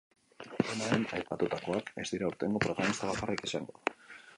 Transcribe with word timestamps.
Dena 0.69 0.87
den, 0.93 1.05
aipatutakoak 1.19 1.95
ez 2.05 2.09
dira 2.15 2.31
aurtengo 2.31 2.67
protagonista 2.67 3.15
bakarrak 3.15 3.51
izango. 3.51 3.85